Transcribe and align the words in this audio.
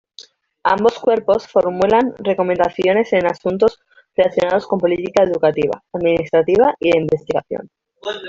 Ambos 0.63 0.97
cuerpos 0.97 1.47
formulan 1.47 2.15
recomendaciones 2.17 3.13
en 3.13 3.27
asuntos 3.27 3.79
relacionados 4.17 4.65
con 4.65 4.79
política 4.79 5.21
educativa, 5.25 5.83
administrativa 5.93 6.73
y 6.79 6.89
de 6.91 6.97
investigación. 7.01 7.69